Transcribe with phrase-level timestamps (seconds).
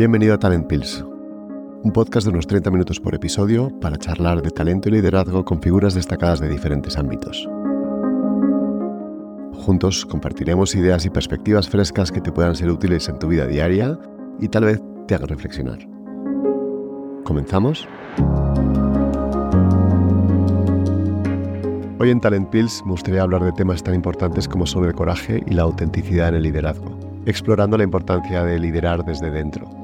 [0.00, 1.04] Bienvenido a Talent Pills,
[1.82, 5.60] un podcast de unos 30 minutos por episodio para charlar de talento y liderazgo con
[5.60, 7.46] figuras destacadas de diferentes ámbitos.
[9.52, 13.98] Juntos compartiremos ideas y perspectivas frescas que te puedan ser útiles en tu vida diaria
[14.40, 15.86] y tal vez te hagan reflexionar.
[17.24, 17.86] ¿Comenzamos?
[21.98, 25.42] Hoy en Talent Pills me gustaría hablar de temas tan importantes como son el coraje
[25.46, 29.79] y la autenticidad en el liderazgo, explorando la importancia de liderar desde dentro.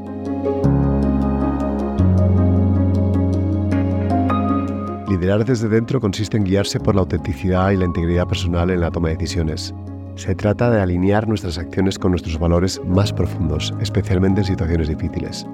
[5.09, 8.91] Liderar desde dentro consiste en guiarse por la autenticidad y la integridad personal en la
[8.91, 9.73] toma de decisiones.
[10.17, 15.47] Se trata de alinear nuestras acciones con nuestros valores más profundos, especialmente en situaciones difíciles.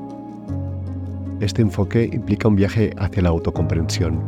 [1.41, 4.21] Este enfoque implica un viaje hacia la autocomprensión,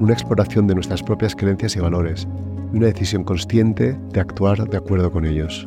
[0.00, 2.28] una exploración de nuestras propias creencias y valores,
[2.74, 5.66] y una decisión consciente de actuar de acuerdo con ellos.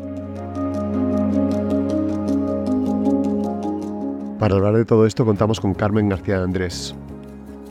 [4.37, 6.95] Para hablar de todo esto contamos con Carmen García Andrés,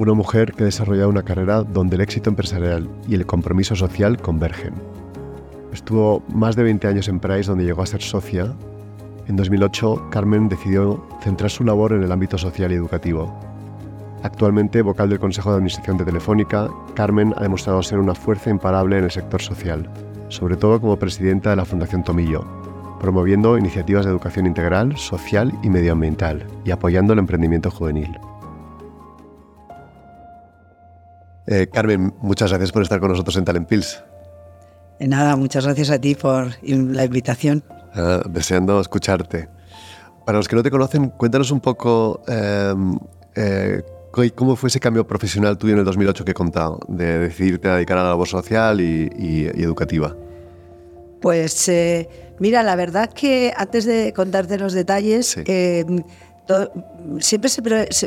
[0.01, 4.17] una mujer que ha desarrollado una carrera donde el éxito empresarial y el compromiso social
[4.17, 4.73] convergen.
[5.75, 8.55] Estuvo más de 20 años en Price donde llegó a ser socia.
[9.27, 13.39] En 2008, Carmen decidió centrar su labor en el ámbito social y educativo.
[14.23, 18.97] Actualmente vocal del Consejo de Administración de Telefónica, Carmen ha demostrado ser una fuerza imparable
[18.97, 19.87] en el sector social,
[20.29, 22.47] sobre todo como presidenta de la Fundación Tomillo,
[23.01, 28.19] promoviendo iniciativas de educación integral, social y medioambiental y apoyando el emprendimiento juvenil.
[31.47, 34.03] Eh, Carmen, muchas gracias por estar con nosotros en Talent Pills.
[34.99, 37.65] De nada, muchas gracias a ti por la invitación.
[37.95, 39.49] Ah, deseando escucharte.
[40.27, 42.99] Para los que no te conocen, cuéntanos un poco em,
[43.35, 43.83] eh,
[44.35, 47.77] cómo fue ese cambio profesional tuyo en el 2008 que he contado, de decidirte a
[47.77, 50.15] dedicar a la labor social y, educativa.
[51.21, 55.37] Pues eh, mira, la verdad que antes de contarte los detalles,
[56.51, 57.51] em, siempre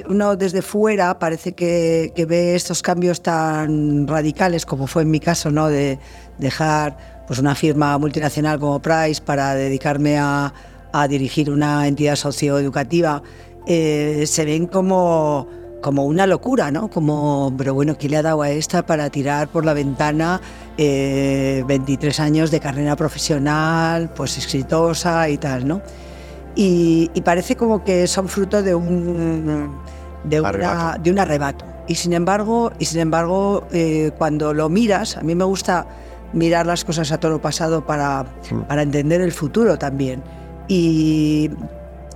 [0.07, 5.51] uno desde fuera parece que, ve estos cambios tan radicales como fue en mi caso,
[5.51, 5.67] ¿no?
[5.67, 5.99] De
[6.37, 6.97] dejar
[7.27, 10.53] pues una firma multinacional como Price para dedicarme a,
[11.09, 13.23] dirigir una entidad socioeducativa,
[13.65, 15.47] eh, se ven como,
[15.81, 16.89] como una locura, ¿no?
[16.89, 20.39] Como, pero bueno, ¿qué le ha dado a esta para tirar por la ventana
[20.77, 25.81] 23 eh, años de carrera profesional, pues exitosa y tal, ¿no?
[26.55, 29.79] Y, parece como que son fruto de un,
[30.23, 30.41] de,
[31.01, 31.65] de un arrebato.
[31.87, 35.85] Y sin embargo, y sin embargo eh, cuando lo miras, a mí me gusta
[36.31, 38.25] mirar las cosas a todo lo pasado para,
[38.67, 40.23] para entender el futuro también.
[40.67, 41.49] Y,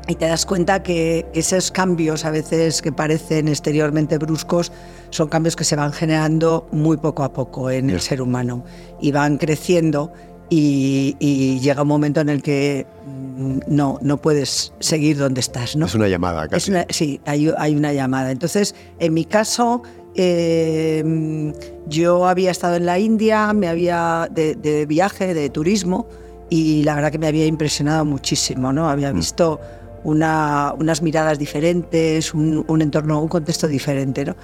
[0.07, 4.71] y te das cuenta que, esos cambios a veces que parecen exteriormente bruscos
[5.09, 8.63] son cambios que se van generando muy poco a poco en el ser humano
[9.01, 10.13] y van creciendo
[10.49, 15.75] y, llega un momento en el que mm, no, no puedes seguir donde estás.
[15.75, 15.85] ¿no?
[15.85, 16.71] Es una llamada, casi.
[16.89, 18.31] sí, hay, hay, una llamada.
[18.31, 19.83] Entonces, en mi caso,
[20.15, 21.53] em,
[21.87, 26.07] yo había estado en la India, me había de, viaje, de turismo,
[26.49, 28.71] y la verdad que me había impresionado muchísimo.
[28.71, 28.89] ¿no?
[28.89, 29.15] Había mm.
[29.15, 29.59] visto
[30.03, 34.23] una, unas miradas diferentes, un, un entorno, un contexto diferente.
[34.23, 34.35] ¿no?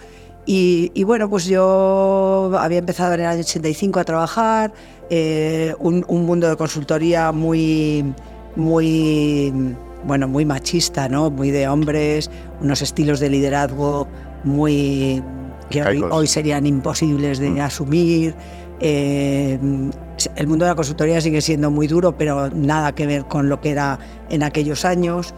[0.46, 4.74] Y, bueno, pues yo había empezado en el año 85 a trabajar,
[5.09, 8.14] eh, un, mundo de consultoría muy,
[8.56, 9.54] muy,
[10.06, 11.30] bueno, muy machista, ¿no?
[11.30, 12.30] Muy de hombres,
[12.62, 14.08] unos estilos de liderazgo
[14.44, 15.24] muy
[15.70, 17.62] que hoy, serían imposibles de mm.
[17.62, 18.36] asumir.
[18.80, 19.58] Eh,
[20.36, 23.62] el mundo de la consultoría sigue siendo muy duro, pero nada que ver con lo
[23.62, 23.98] que era
[24.30, 25.34] en aquellos años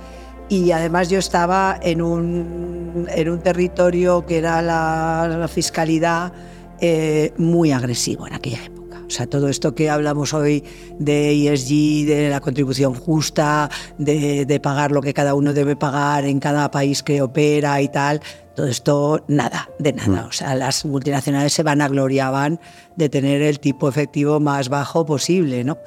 [0.50, 6.33] y además yo estaba en un, en un territorio que era la, fiscalidad
[6.79, 9.01] eh, muy agresivo en aquella época.
[9.07, 10.63] O sea, todo esto que hablamos hoy
[10.97, 16.25] de ESG, de la contribución justa, de, de, pagar lo que cada uno debe pagar
[16.25, 18.22] en cada país que opera y tal,
[18.56, 20.23] todo esto nada, de nada.
[20.23, 20.27] Mm.
[20.27, 22.59] O sea, las multinacionales se van a gloriaban
[22.95, 25.77] de tener el tipo efectivo más bajo posible, ¿no?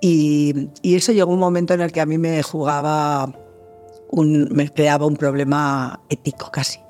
[0.00, 3.32] Y, y eso llegó un momento en el que a mí me jugaba
[4.12, 6.80] me creaba un problema ético casi.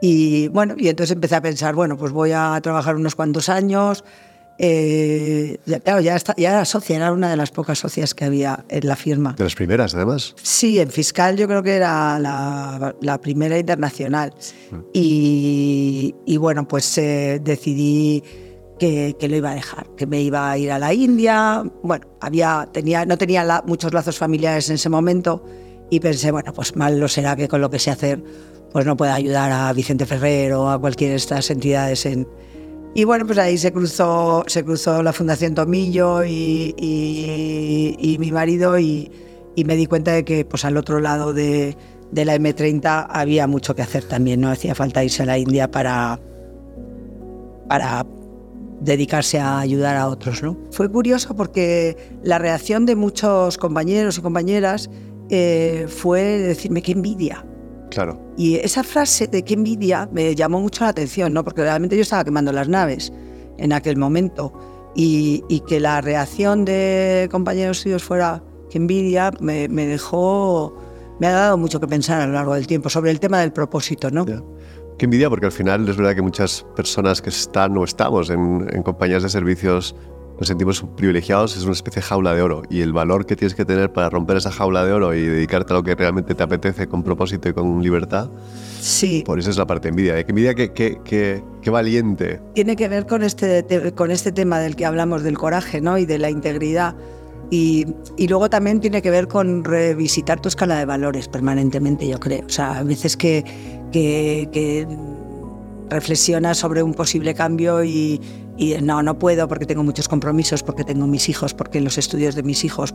[0.00, 4.04] Y bueno, y entonces empecé a pensar, bueno, pues voy a trabajar unos cuantos años.
[4.58, 8.64] Eh, ya, claro, ya, ya era socia, era una de las pocas socias que había
[8.68, 9.34] en la firma.
[9.36, 10.34] De las primeras, además.
[10.42, 14.32] Sí, en fiscal yo creo que era la, la primera internacional.
[14.70, 14.76] Mm.
[14.92, 18.22] Y, y, bueno, pues eh, decidí
[18.78, 21.62] que, que, lo iba a dejar, que me iba a ir a la India.
[21.82, 25.44] Bueno, había, tenía, no tenía muchos lazos familiares en ese momento
[25.90, 28.22] y pensé, bueno, pues mal lo será que con lo que sé hacer,
[28.72, 32.28] pues no pueda ayudar a Vicente Ferrer o a cualquiera de estas entidades en...
[32.94, 38.78] Y bueno, pues ahí se cruzó, se cruzó la Fundación Tomillo y, y, mi marido
[38.78, 39.10] y,
[39.54, 41.76] y, me di cuenta de que pues al otro lado de,
[42.10, 45.70] de la M30 había mucho que hacer también, no hacía falta irse a la India
[45.70, 46.18] para,
[47.68, 48.06] para
[48.80, 50.42] dedicarse a ayudar a otros.
[50.42, 50.56] ¿no?
[50.70, 54.90] Fue curioso porque la reacción de muchos compañeros y compañeras
[55.30, 57.44] eh, fue decirme qué envidia.
[57.90, 58.20] Claro.
[58.36, 61.44] Y esa frase de qué envidia me llamó mucho la atención, ¿no?
[61.44, 63.12] porque realmente yo estaba quemando las naves
[63.58, 64.52] en aquel momento.
[64.98, 70.74] Y, que la reacción de compañeros suyos fuera qué envidia me, dejó,
[71.20, 73.52] me ha dado mucho que pensar a lo largo del tiempo sobre el tema del
[73.52, 74.10] propósito.
[74.10, 74.24] ¿no?
[74.24, 78.82] Qué envidia, porque al final es verdad que muchas personas que están o estamos en,
[78.82, 79.94] compañías de servicios
[80.38, 83.54] nos sentimos privilegiados, es una especie de jaula de oro y el valor que tienes
[83.54, 86.42] que tener para romper esa jaula de oro y dedicarte a lo que realmente te
[86.42, 88.28] apetece con propósito y con libertad.
[88.80, 89.22] Sí.
[89.24, 90.24] Por eso es la parte de envidia.
[90.24, 92.40] Qué envidia, qué, qué, qué, valiente.
[92.54, 95.98] Tiene que ver con este, con este tema del que hablamos, del coraje ¿no?
[95.98, 96.94] y de la integridad.
[97.50, 97.86] Y,
[98.16, 102.44] y, luego también tiene que ver con revisitar tu escala de valores permanentemente, yo creo.
[102.44, 103.44] O sea, a veces que,
[103.92, 104.86] que,
[105.88, 108.20] reflexionas sobre un posible cambio y,
[108.82, 112.42] no, no puedo porque tengo muchos compromisos, porque tengo mis hijos, porque los estudios de
[112.42, 112.94] mis hijos.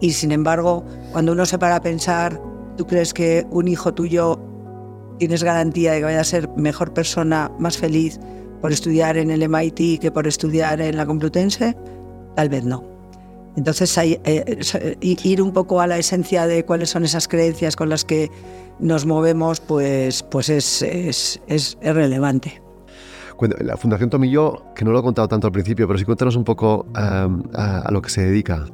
[0.00, 2.40] y sin embargo, cuando uno se para a pensar,
[2.76, 4.40] ¿tú crees que un hijo tuyo
[5.18, 8.18] tienes garantía de que vaya a ser mejor persona, más feliz
[8.60, 11.76] por estudiar en el MIT que por estudiar en la Complutense?
[12.34, 12.90] Tal vez no.
[13.56, 17.88] Entonces, hay, eh, ir un poco a la esencia de cuáles son esas creencias con
[17.88, 18.30] las que
[18.78, 22.62] nos movemos, pues, pues es, es, es, relevante.
[23.60, 26.44] La Fundación Tomillo, que no lo he contado tanto al principio, pero sí cuéntanos un
[26.44, 28.66] poco em, a, lo que se dedica.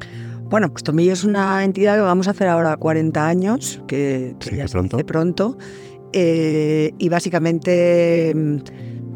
[0.48, 4.56] Bueno, pues Tomillo es una entidad que vamos a hacer ahora 40 años, que, sí,
[4.56, 4.98] ya pronto.
[4.98, 5.58] pronto.
[6.12, 8.60] Eh, y básicamente em,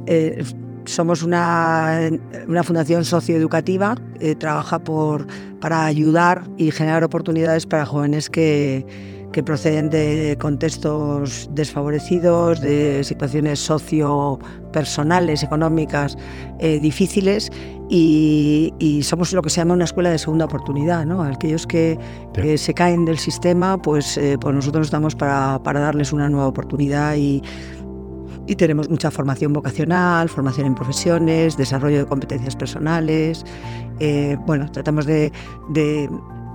[0.06, 0.44] eh,
[0.84, 2.10] somos una,
[2.48, 5.26] una, fundación socioeducativa, eh, trabaja por,
[5.60, 8.84] para ayudar y generar oportunidades para jóvenes que,
[9.32, 16.16] que proceden de contextos desfavorecidos, de situaciones sociopersonales, económicas
[16.58, 17.50] eh, difíciles
[17.88, 21.04] y, somos lo que se llama una escuela de segunda oportunidad.
[21.06, 21.22] ¿no?
[21.22, 21.98] Aquellos que,
[22.56, 27.16] se caen del sistema, pues, eh, pues nosotros estamos para, para darles una nueva oportunidad
[27.16, 27.42] y
[28.50, 33.44] y tenemos mucha formación vocacional, formación en profesiones, desarrollo de competencias personales.
[34.00, 35.30] Eh, bueno, tratamos de,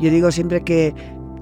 [0.01, 0.93] yo digo siempre que,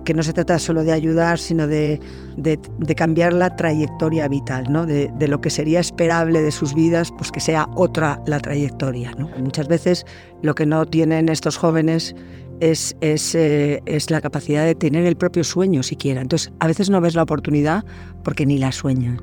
[0.03, 1.99] que, no se trata solo de ayudar, sino de,
[2.37, 4.85] de cambiar la trayectoria vital, ¿no?
[4.85, 9.11] de, lo que sería esperable de sus vidas, pues que sea otra la trayectoria.
[9.17, 9.29] ¿no?
[9.39, 10.05] Muchas veces
[10.41, 12.15] lo que no tienen estos jóvenes
[12.59, 16.21] es, es, eh, es, la capacidad de tener el propio sueño siquiera.
[16.21, 17.83] Entonces, a veces no ves la oportunidad
[18.23, 19.19] porque ni la sueñan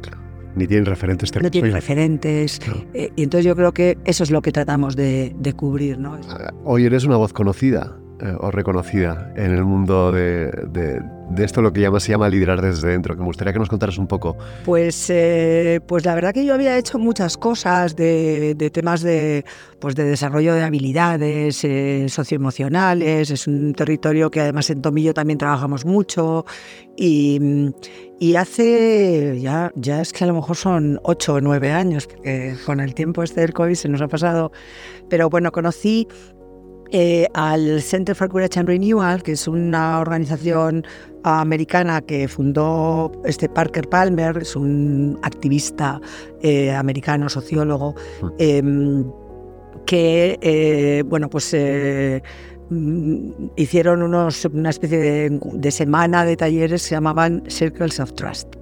[0.57, 2.61] ni tienen referentes No tienen referentes.
[2.93, 5.99] Eh, y entonces yo creo que eso es lo que tratamos de, cubrir.
[5.99, 6.19] ¿no?
[6.65, 11.73] Hoy eres una voz conocida eh, o reconocida en el mundo de, de, esto, lo
[11.73, 14.37] que llama, se llama liderar desde dentro, que me gustaría que nos contaras un poco.
[14.65, 19.45] Pues, eh, pues la verdad que yo había hecho muchas cosas de, temas de,
[19.79, 21.67] pues de desarrollo de habilidades
[22.13, 23.31] socioemocionales.
[23.31, 26.45] Es un territorio que además en Tomillo también trabajamos mucho
[26.97, 27.71] y
[28.23, 32.55] y hace, ya, ya es que a lo mejor son ocho o nueve años, porque
[32.67, 34.53] con el tiempo este del COVID se nos ha pasado,
[35.09, 36.07] pero bueno, conocí
[36.93, 40.85] eh, al Center for Courage and Renewal, que es una organización
[41.23, 46.01] americana que fundó este Parker Palmer, es un activista
[46.43, 48.29] eh, americano, sociólogo, mm.
[48.39, 49.13] em,
[49.87, 51.55] que, eh, bueno, pues
[52.71, 58.55] Mm, hicieron unos, una especie de, semana de talleres que se llamaban Circles of Trust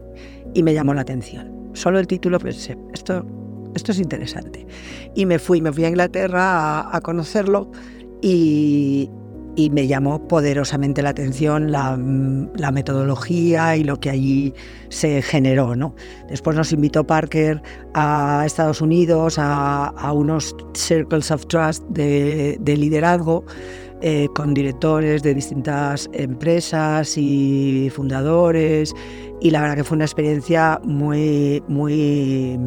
[0.55, 1.71] y me llamó la atención.
[1.75, 3.26] Solo el título pensé, esto,
[3.75, 4.67] esto es interesante.
[5.14, 7.71] Y me fui, me fui a Inglaterra a, conocerlo
[8.21, 9.11] y,
[9.57, 11.99] y, me llamó poderosamente la atención la,
[12.57, 14.55] la, metodología y lo que allí
[14.89, 15.77] se generó.
[15.77, 15.95] ¿no?
[16.29, 17.63] Después nos invitó Parker
[17.95, 23.45] a Estados Unidos a, a unos Circles of Trust de, de liderazgo
[24.01, 28.95] eh, con directores de distintas empresas y fundadores
[29.41, 32.61] y la verdad que fue una experiencia muy, muy,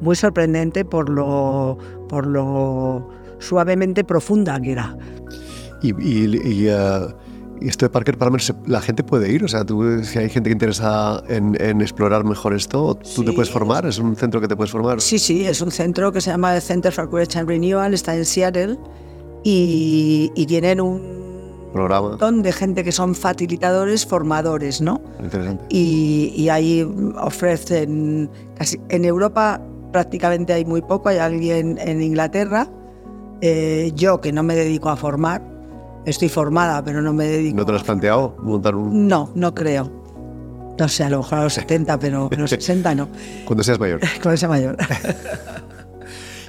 [0.00, 1.76] muy sorprendente por lo,
[2.08, 4.96] por lo suavemente profunda que era.
[5.82, 7.06] Y, y, eh,
[7.60, 9.44] esto de Parker Palmer, ¿la gente puede ir?
[9.44, 13.50] O sea, tú, si hay gente que interesa en, explorar mejor esto, ¿tú te puedes
[13.50, 13.86] formar?
[13.86, 15.00] ¿Es un centro que te puedes formar?
[15.00, 18.24] Sí, sí, es un centro que se llama Center for Courage and Renewal, está en
[18.24, 18.78] Seattle
[19.42, 25.00] y, tienen un programa montón de gente que son facilitadores, formadores, ¿no?
[25.22, 25.64] Interesante.
[25.68, 26.82] Y, ahí
[27.20, 29.60] ofrecen, casi, en Europa
[29.92, 32.68] prácticamente hay muy poco, hay alguien en Inglaterra.
[33.40, 35.42] Eh, yo que no me dedico a formar,
[36.04, 37.56] estoy formada, pero no me dedico.
[37.56, 39.08] ¿No te lo has planteado montar un.?
[39.08, 39.90] No, no creo.
[40.78, 43.08] No sé, a lo mejor a los 70, pero a los 60 no.
[43.44, 44.00] Cuando seas mayor.
[44.22, 44.76] Cuando sea mayor.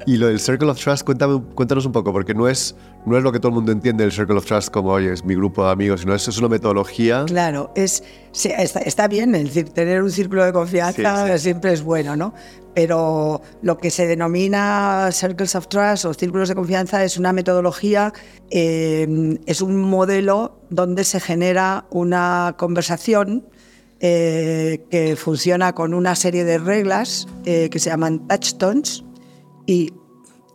[0.06, 3.24] Y lo del Circle of Trust, cuéntame, cuéntanos un poco, porque no es, no es
[3.24, 5.66] lo que todo el mundo entiende el Circle of Trust como, oye, es mi grupo
[5.66, 7.26] de amigos, sino eso es una metodología.
[7.28, 8.04] Claro, es,
[8.34, 12.34] está, está, bien, es decir, tener un círculo de confianza siempre es bueno, ¿no?
[12.74, 18.14] Pero lo que se denomina Circles of Trust o círculos de confianza es una metodología,
[18.50, 23.46] eh, es un modelo donde se genera una conversación
[24.00, 29.04] eh, que funciona con una serie de reglas eh, que se llaman touchstones
[29.66, 29.94] y,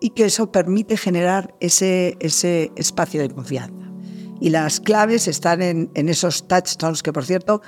[0.00, 3.90] y, que eso permite generar ese, ese espacio de confianza.
[4.40, 7.62] Y las claves están en, en esos touchstones, que por cierto,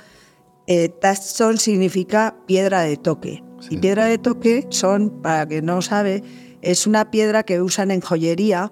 [0.67, 3.43] eh, touchstone significa piedra de toque.
[3.69, 6.23] Y piedra de toque son, para quien no sabe,
[6.61, 8.71] es una piedra que usan en joyería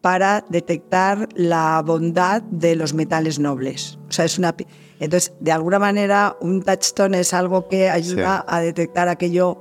[0.00, 3.98] para detectar la bondad de los metales nobles.
[4.08, 4.54] O sea, es una
[5.00, 9.58] entonces, de alguna manera, un touchstone es algo que ayuda a detectar aquello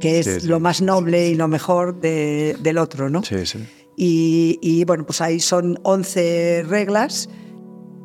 [0.00, 3.22] que es lo más noble y lo mejor del otro, ¿no?
[3.22, 3.58] Sí, sí.
[4.00, 7.28] Y, bueno, pues ahí son 11 reglas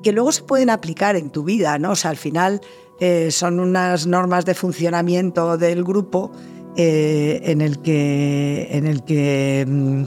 [0.01, 1.91] que luego se pueden aplicar en tu vida, ¿no?
[1.91, 2.61] O sea, al final
[2.99, 6.31] eh, son unas normas de funcionamiento del grupo
[6.75, 10.03] eh, en el que, en el que mm,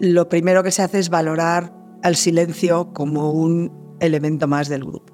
[0.00, 1.72] lo primero que se hace es valorar
[2.02, 5.13] al silencio como un elemento más del grupo.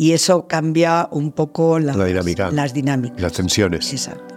[0.00, 2.50] Y eso cambia un poco las, La dinámica.
[2.50, 3.20] las dinámicas.
[3.20, 3.92] Las tensiones.
[3.92, 4.34] Exacto.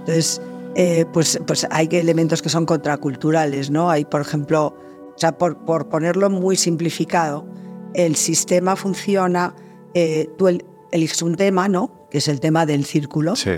[0.00, 0.42] Entonces,
[0.74, 3.90] eh, pues, pues hay elementos que son contraculturales, ¿no?
[3.90, 4.74] Hay, por ejemplo,
[5.14, 7.46] o sea, por, por ponerlo muy simplificado,
[7.94, 9.54] el sistema funciona,
[9.94, 10.48] eh, tú
[10.90, 12.08] eliges un tema, ¿no?
[12.10, 13.36] Que es el tema del círculo.
[13.36, 13.52] Sí.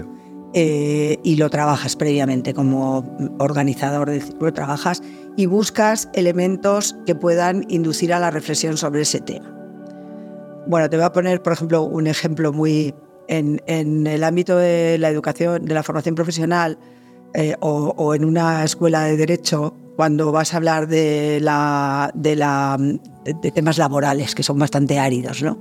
[0.52, 5.02] Eh, y lo trabajas previamente como organizador del círculo, trabajas
[5.38, 9.55] y buscas elementos que puedan inducir a la reflexión sobre ese tema.
[10.66, 12.94] Bueno, te voy a poner, por ejemplo, un ejemplo muy
[13.28, 13.61] en,
[14.06, 16.78] el ámbito de la educación, de la formación profesional
[17.35, 22.37] eh, o, o, en una escuela de derecho, cuando vas a hablar de, la, de,
[22.37, 25.58] la, de temas laborales que son bastante áridos, ¿no?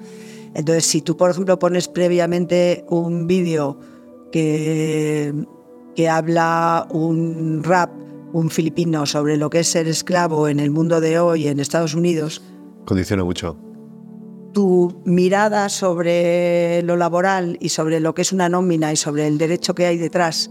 [0.54, 3.78] Entonces, si tú, por ejemplo, pones previamente un vídeo
[4.32, 5.34] que,
[5.96, 7.92] que habla un rap,
[8.32, 11.94] un filipino, sobre lo que es ser esclavo en el mundo de hoy en Estados
[11.94, 12.42] Unidos,
[12.86, 13.58] Condiciona mucho.
[14.56, 19.38] Tu mirada sobre lo laboral y sobre lo que es una nómina y sobre el
[19.38, 20.50] derecho que hay detrás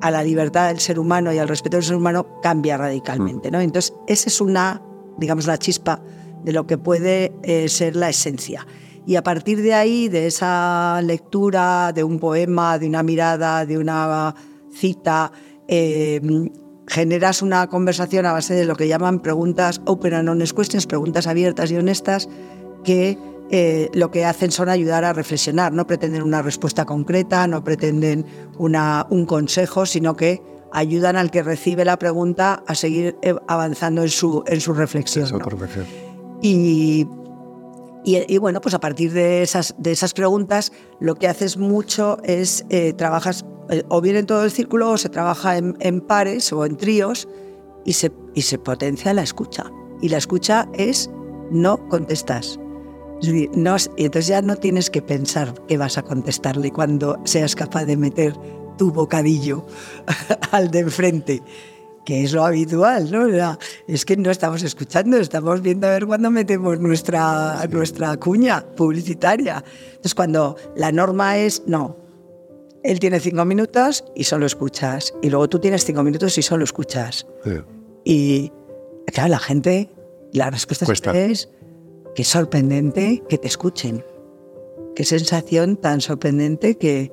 [0.00, 3.50] a la libertad del ser humano y al respeto del ser humano cambia radicalmente.
[3.50, 3.60] ¿no?
[3.60, 4.80] Entonces, esa es una,
[5.18, 6.00] digamos, una chispa
[6.44, 8.66] de lo que puede eh, ser la esencia.
[9.06, 13.76] Y a partir de ahí, de esa lectura, de un poema, de una mirada, de
[13.76, 14.34] una
[14.72, 15.30] cita,
[15.68, 16.22] eh,
[16.86, 21.26] generas una conversación a base de lo que llaman preguntas open and honest questions, preguntas
[21.26, 22.30] abiertas y honestas,
[22.86, 23.18] que
[23.50, 28.24] eh, lo que hacen son ayudar a reflexionar, no pretenden una respuesta concreta, no pretenden
[28.58, 30.40] una, un consejo, sino que
[30.72, 35.26] ayudan al que recibe la pregunta a seguir eh, avanzando en su, en su reflexión.
[36.42, 37.06] Y,
[38.04, 42.64] y, bueno, pues a partir de esas, de esas preguntas, lo que haces mucho es
[42.68, 46.52] eh, trabajas eh, o bien en todo el círculo o se trabaja en, en pares
[46.52, 47.26] o en tríos
[47.84, 49.70] y se, y se potencia la escucha.
[50.00, 51.10] Y la escucha es
[51.50, 52.60] no contestas.
[53.54, 57.84] No, y entonces ya no tienes que pensar qué vas a contestarle cuando seas capaz
[57.84, 58.34] de meter
[58.76, 59.66] tu bocadillo
[60.52, 61.42] al de enfrente
[62.06, 63.58] que es lo habitual, ¿no?
[63.88, 67.68] Es que no estamos escuchando, estamos viendo a ver cuándo metemos nuestra, sí.
[67.68, 69.64] nuestra cuña publicitaria.
[69.88, 71.96] Entonces, cuando la norma es, no,
[72.84, 76.62] él tiene cinco minutos y solo escuchas, y luego tú tienes cinco minutos y solo
[76.62, 77.26] escuchas.
[77.42, 77.50] Sí.
[78.04, 78.52] Y,
[79.12, 79.90] claro, la gente,
[80.32, 81.48] la respuesta es
[82.22, 84.04] es sorprendente que te escuchen.
[84.94, 87.12] Qué sensación tan sorprendente que,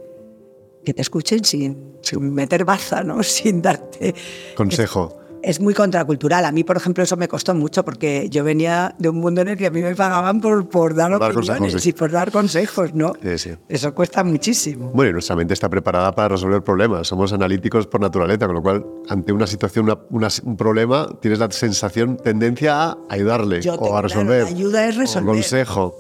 [0.86, 3.24] que te escuchen sin, sin meter baza, ¿no?
[3.24, 4.16] sin darte
[4.56, 5.23] consejo.
[5.44, 6.46] Es, muy contracultural.
[6.46, 9.50] A mí, por ejemplo, eso me costó mucho porque yo venía de un mundo en
[9.50, 11.90] el que a mí me pagaban por, por dar, dar opiniones consejos, sí.
[11.90, 13.14] y por dar consejos, ¿no?
[13.22, 13.52] Sí, sí.
[13.68, 14.92] Eso cuesta muchísimo.
[14.94, 17.08] Bueno, y nuestra mente está preparada para resolver problemas.
[17.08, 21.40] Somos analíticos por naturaleza, con lo cual, ante una situación, una, una, un problema, tienes
[21.40, 24.42] la sensación, tendencia a ayudarle yo o a resolver.
[24.42, 25.30] Claro, ayuda es resolver.
[25.30, 25.96] O consejo,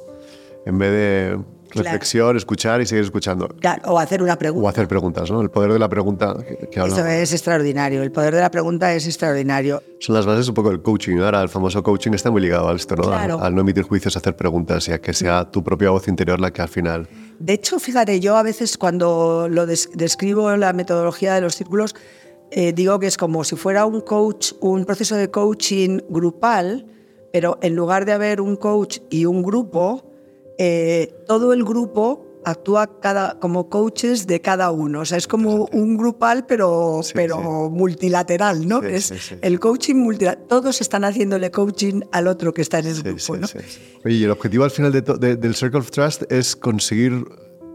[0.65, 1.39] en vez de
[1.73, 2.37] reflexión, claro.
[2.37, 3.47] escuchar y seguir escuchando.
[3.59, 4.65] Claro, o hacer una pregunta.
[4.65, 5.41] O hacer preguntas, ¿no?
[5.41, 8.03] El poder de la pregunta que, que Eso es extraordinario.
[8.03, 9.81] El poder de la pregunta es extraordinario.
[9.99, 11.17] Son las bases un poco del coaching.
[11.17, 13.03] Ahora el famoso coaching está muy ligado a esto, ¿no?
[13.03, 13.39] Claro.
[13.39, 16.39] Al, al, no emitir juicios, hacer preguntas y a que sea tu propia voz interior
[16.39, 17.07] la que al final...
[17.39, 21.95] De hecho, fíjate, yo a veces cuando lo des describo la metodología de los círculos,
[22.51, 26.85] eh, digo que es como si fuera un coach, un proceso de coaching grupal,
[27.31, 30.12] pero en lugar de haber un coach y un grupo,
[30.57, 35.01] eh, todo el grupo actúa cada, como coaches de cada uno.
[35.01, 38.83] O sea, es como un grupal, pero, pero multilateral, ¿no?
[38.83, 40.47] es el coaching multilateral.
[40.47, 43.47] Todos están haciéndole coaching al otro que está en el grupo, ¿no?
[44.05, 47.25] Oye, y el objetivo al final del Circle of Trust es conseguir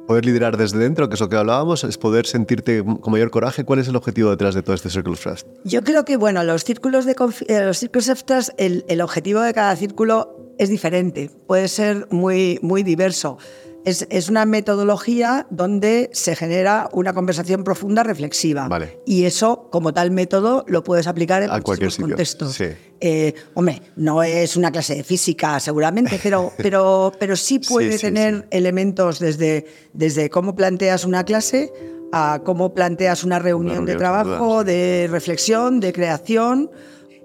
[0.07, 3.65] poder liderar desde dentro, que es lo que hablábamos, es poder sentirte con mayor coraje.
[3.65, 5.47] ¿Cuál es el objetivo detrás de todo este Circle of Trust?
[5.65, 7.15] Yo creo que, bueno, los círculos de
[7.47, 12.09] eh, los círculos of Trust, el, el objetivo de cada círculo es diferente, puede ser
[12.11, 13.39] muy, muy diverso.
[13.85, 18.69] Es, una metodología donde se genera una conversación profunda, reflexiva.
[19.07, 22.55] Y eso, como tal método, lo puedes aplicar en cualquier contextos.
[22.55, 22.67] Sí.
[23.01, 28.47] Eh, hombre, no es una clase de física, seguramente, pero, pero, pero sí puede tener
[28.51, 31.73] elementos desde, desde cómo planteas una clase
[32.13, 36.71] a cómo planteas una reunión, de trabajo, de reflexión, de creación.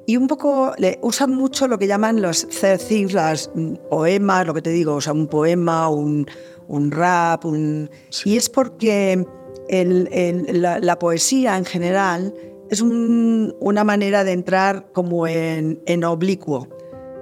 [0.05, 4.45] Y un poco le usan mucho lo que llaman los third things, las mm, poemas,
[4.45, 6.27] lo que te digo, o sea, un poema, un,
[6.67, 7.89] un rap, un...
[8.25, 9.25] y es porque
[9.69, 12.33] la, poesía en general
[12.69, 16.67] es una manera de entrar como en, oblicuo.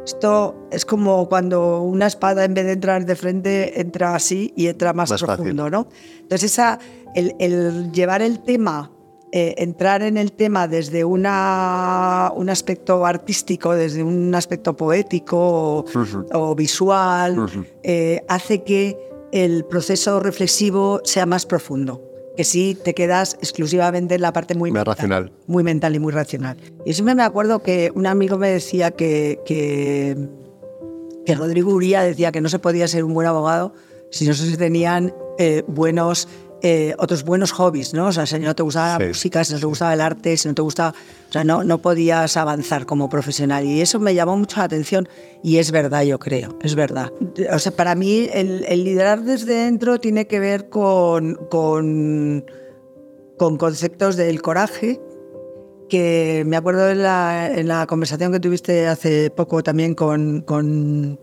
[0.06, 4.68] Esto es como cuando una espada en vez de entrar de frente entra así y
[4.68, 5.88] entra más, profundo, ¿no?
[6.22, 6.80] Entonces esa,
[7.14, 8.92] el, llevar el tema,
[9.34, 15.86] eh, entrar en el tema desde una, un aspecto artístico, desde un aspecto poético
[16.34, 17.48] o, visual,
[17.84, 18.98] eh, hace que
[19.32, 22.02] el proceso reflexivo sea más profundo,
[22.36, 25.32] que si te quedas exclusivamente en la parte muy mental, racional.
[25.48, 26.58] Muy mental y muy racional.
[26.86, 30.18] Y siempre me acuerdo que un amigo me decía que, que,
[31.26, 33.74] que Rodrigo Uría decía que no se podía ser un buen abogado
[34.12, 36.28] si no se tenían eh, buenos
[36.64, 38.08] eh, otros buenos hobbies, ¿no?
[38.08, 40.48] O sea, si no te gustaba la música, si no te gustaba el arte, si
[40.48, 40.94] no te gustaba...
[41.30, 43.66] O sea, no, no podías avanzar como profesional.
[43.66, 45.08] Y eso me llamó mucho la atención
[45.44, 47.12] y es verdad, yo creo, es verdad.
[47.52, 52.46] O sea, para mí el, liderar desde dentro tiene que ver con, con,
[53.38, 55.00] con conceptos del coraje,
[55.90, 61.20] que me acuerdo en la, en la, conversación que tuviste hace poco también con, con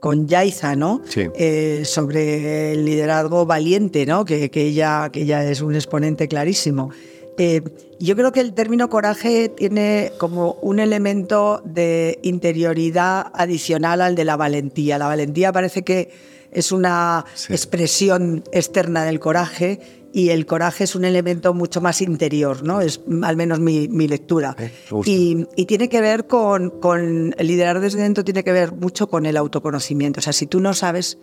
[0.00, 1.02] con Yaiza, ¿no?
[1.14, 4.24] Eh, sobre el liderazgo valiente, ¿no?
[4.24, 6.90] Que, que, ella, que ella es un exponente clarísimo.
[7.38, 7.62] Eh,
[7.98, 14.24] yo creo que el término coraje tiene como un elemento de interioridad adicional al de
[14.24, 14.98] la valentía.
[14.98, 16.10] La valentía parece que
[16.50, 19.80] es una expresión externa del coraje
[20.12, 22.80] y el coraje es un elemento mucho más interior, ¿no?
[22.80, 24.56] Es al menos mi, lectura.
[24.58, 24.72] Eh,
[25.04, 29.36] y, tiene que ver con, con liderar desde dentro, tiene que ver mucho con el
[29.36, 30.20] autoconocimiento.
[30.20, 31.18] O sea, si tú no sabes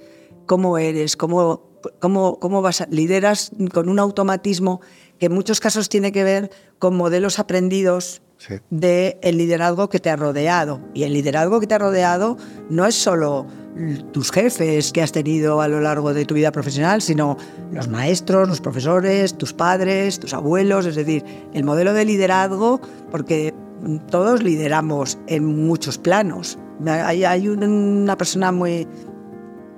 [0.45, 4.81] cómo eres, cómo, cómo, cómo vas a, lideras con un automatismo
[5.19, 8.21] que en muchos casos tiene que ver con modelos aprendidos
[8.69, 10.81] del liderazgo que te ha rodeado.
[10.93, 12.37] Y el liderazgo que te ha rodeado
[12.69, 13.45] no es solo
[14.11, 17.37] tus jefes que has tenido a lo largo de tu vida profesional, sino
[17.71, 21.23] los maestros, los profesores, tus padres, tus abuelos, es decir,
[21.53, 23.53] el modelo de liderazgo, porque
[24.09, 26.57] todos lideramos en muchos planos.
[26.85, 28.87] Hay, una persona muy,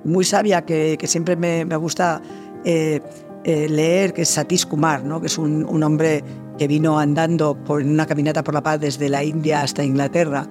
[0.04, 2.22] muy sabia que, siempre me, gusta
[2.64, 3.02] eh,
[3.44, 5.20] eh, leer, que es Satish Kumar, ¿no?
[5.22, 6.24] que es un, hombre
[6.60, 10.46] que vino andando por una caminata por la paz desde la India hasta Inglaterra.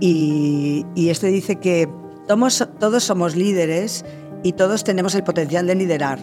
[0.00, 1.86] Y, y este dice que
[2.26, 4.04] todos somos líderes
[4.42, 6.18] y todos tenemos el potencial de liderar.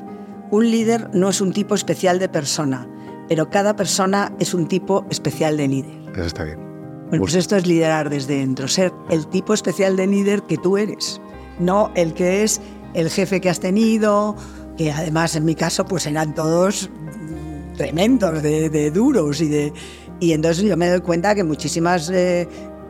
[0.49, 2.89] Un líder no es un tipo especial de persona,
[3.29, 6.11] pero cada persona es un tipo especial de líder.
[6.13, 6.59] Eso está bien.
[7.09, 10.77] Bueno, pues esto es liderar desde dentro, ser el tipo especial de líder que tú
[10.77, 11.21] eres,
[11.59, 12.59] no el que es
[12.95, 14.35] el jefe que has tenido,
[14.77, 16.89] que además en mi caso pues eran todos
[17.77, 19.73] tremendos, de, duros y de...
[20.19, 22.47] Y entonces yo me doy cuenta que muchísimas eh,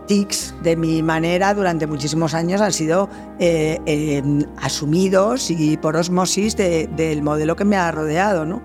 [0.07, 4.23] tics de mi manera durante muchísimos años han sido eh,
[4.57, 8.45] asumidos y por osmosis del modelo que me ha rodeado.
[8.45, 8.63] ¿no?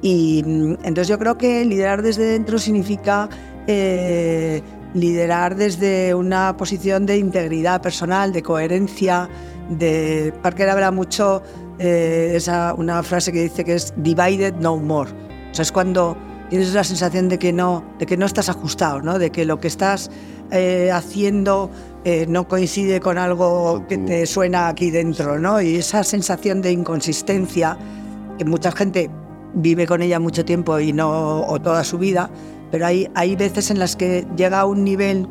[0.00, 3.28] Y mm, entonces yo creo que liderar desde dentro significa
[3.66, 4.62] eh,
[4.94, 9.28] liderar desde una posición de integridad personal, de coherencia.
[9.68, 10.32] De...
[10.42, 11.42] Parker habla mucho,
[11.78, 15.10] eh, esa, una frase que dice que es divided no more.
[15.54, 16.16] O sea, es cuando
[16.50, 19.20] tienes la sensación de que no, de que no estás ajustado, ¿no?
[19.20, 20.10] de que lo que estás
[20.50, 21.70] eh, haciendo
[22.04, 25.60] eh, no coincide con algo que te suena aquí dentro, ¿no?
[25.60, 27.78] Y esa sensación de inconsistencia,
[28.36, 29.08] que mucha gente
[29.54, 32.28] vive con ella mucho tiempo y no, o toda su vida,
[32.72, 35.28] pero hay, hay veces en las que llega a un nivel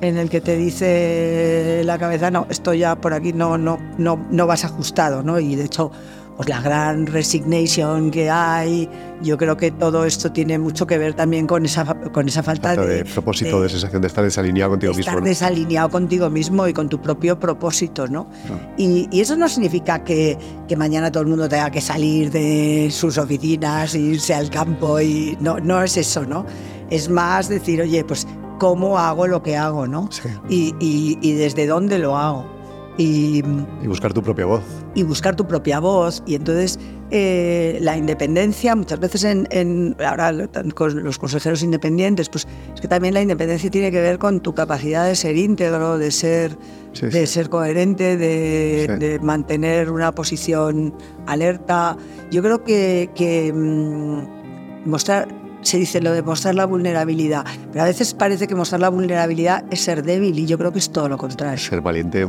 [0.00, 4.18] en el que te dice la cabeza, no, esto ya por aquí no, no, no,
[4.30, 5.38] no vas ajustado, ¿no?
[5.38, 5.92] Y de hecho,
[6.38, 8.88] pues la gran resignation que hay.
[9.22, 12.76] Yo creo que todo esto tiene mucho que ver también con esa, con esa falta
[12.76, 15.10] de, de, propósito, de, sensación de estar desalineado contigo de mismo.
[15.10, 15.28] Estar ¿no?
[15.28, 18.28] desalineado contigo mismo y con tu propio propósito, ¿no?
[18.48, 18.72] Ah.
[18.76, 22.88] Y, y, eso no significa que, que, mañana todo el mundo tenga que salir de
[22.92, 26.46] sus oficinas e irse al campo y no, no es eso, ¿no?
[26.88, 28.28] Es más decir, oye, pues
[28.60, 30.08] cómo hago lo que hago, ¿no?
[30.12, 30.28] Sí.
[30.48, 32.57] Y, y, y desde dónde lo hago.
[32.98, 33.44] Y,
[33.82, 34.62] y, buscar tu propia voz.
[34.94, 36.22] Y buscar tu propia voz.
[36.26, 36.78] Y entonces
[37.10, 40.32] eh, la independencia, muchas veces en, en, ahora
[40.74, 44.52] con los consejeros independientes, pues es que también la independencia tiene que ver con tu
[44.52, 46.58] capacidad de ser íntegro, de ser,
[46.92, 47.34] sí, de sí.
[47.34, 48.98] ser coherente, de, Sí.
[48.98, 50.92] de, mantener una posición
[51.26, 51.96] alerta.
[52.30, 55.28] Yo creo que, que mmm, mostrar
[55.62, 59.64] se dice lo de mostrar la vulnerabilidad, pero a veces parece que mostrar la vulnerabilidad
[59.70, 61.58] es ser débil y yo creo que es todo lo contrario.
[61.58, 62.28] Ser valiente.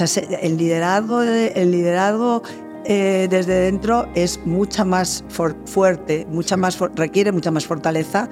[0.00, 2.42] O sea, el liderazgo, el liderazgo
[2.86, 8.28] eh, desde dentro es mucha más fuerte, mucha más requiere mucha más fortaleza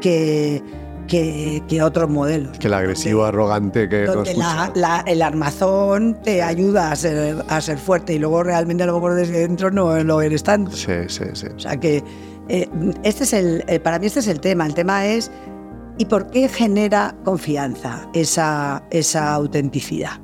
[0.00, 0.62] que,
[1.08, 2.56] que, que, otros modelos.
[2.58, 7.44] Que el agresivo, donde, arrogante que donde la, la, el armazón te ayuda a ser,
[7.48, 10.70] a ser fuerte y luego realmente a lo mejor desde dentro no lo eres tanto.
[10.70, 11.46] Sí, sí, sí.
[11.56, 12.04] O sea que
[12.48, 12.68] eh,
[13.02, 14.66] este es el, eh, para mí este es el tema.
[14.66, 15.32] El tema es
[15.98, 20.20] ¿y por qué genera confianza esa, esa autenticidad?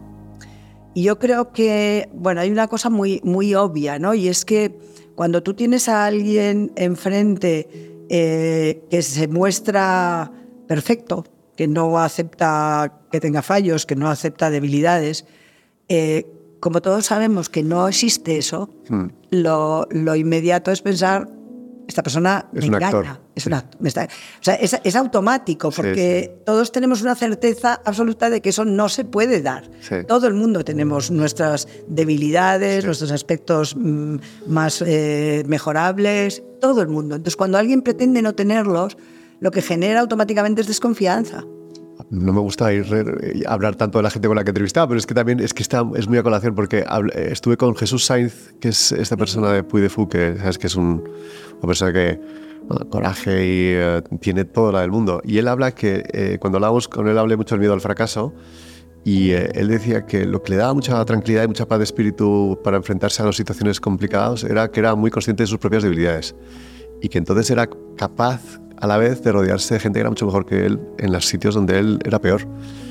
[0.94, 4.14] Y yo creo que, bueno, hay una cosa muy, muy obvia, ¿no?
[4.14, 4.78] Y es que
[5.14, 7.68] cuando tú tienes a alguien enfrente
[8.08, 10.30] eh, que se muestra
[10.66, 11.24] perfecto,
[11.56, 15.24] que no acepta que tenga fallos, que no acepta debilidades,
[15.88, 16.26] eh,
[16.60, 19.06] como todos sabemos que no existe eso, hmm.
[19.30, 21.28] lo, lo, inmediato es pensar,
[21.86, 22.86] esta persona es me un engaña.
[22.86, 23.20] Actor.
[23.34, 26.42] Es, una, está, o sea, es, es, automático, porque sí, sí.
[26.44, 29.70] todos tenemos una certeza absoluta de que eso no se puede dar.
[29.80, 29.96] Sí.
[30.06, 34.16] Todo el mundo tenemos nuestras debilidades, nuestros aspectos mmm,
[34.46, 37.16] más eh, mejorables, todo el mundo.
[37.16, 38.96] Entonces, cuando alguien pretende no tenerlos,
[39.40, 41.44] lo que genera automáticamente es desconfianza.
[42.12, 44.98] No me gusta ir, eh, hablar tanto de la gente con la que entrevistaba, pero
[44.98, 48.04] es que también es que está, es muy a colación porque hablé, estuve con Jesús
[48.04, 51.02] Sainz, que es esta persona de Puy de Fou, que sabes que es un,
[51.54, 52.20] una persona que
[52.68, 55.22] bueno, coraje y uh, tiene toda la del mundo.
[55.24, 58.34] Y él habla que eh, cuando hablamos con él hablé mucho del miedo al fracaso
[59.06, 61.84] y eh, él decía que lo que le daba mucha tranquilidad y mucha paz de
[61.84, 65.82] espíritu para enfrentarse a las situaciones complicadas era que era muy consciente de sus propias
[65.82, 66.34] debilidades
[67.00, 70.26] y que entonces era capaz a la vez de rodearse de gente que era mucho
[70.26, 72.48] mejor que él en los sitios donde él era peor.